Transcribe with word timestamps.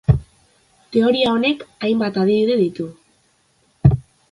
Teoria 0.95 1.33
honek, 1.33 1.61
hainbat 1.89 2.19
adibide 2.23 2.57
ditu. 2.65 2.89